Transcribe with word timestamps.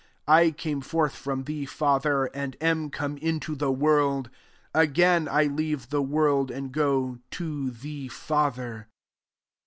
* 0.15 0.25
28 0.25 0.47
I 0.47 0.49
came 0.53 0.81
forth 0.81 1.13
from 1.15 1.43
the 1.43 1.67
Father, 1.67 2.25
and 2.33 2.57
am 2.59 2.89
come 2.89 3.17
into 3.19 3.53
the 3.53 3.71
world: 3.71 4.31
again, 4.73 5.27
i 5.29 5.43
leave 5.43 5.89
the 5.91 6.01
world, 6.01 6.49
and 6.49 6.71
go 6.71 7.19
to 7.29 7.69
the 7.69 8.07
Father." 8.07 8.87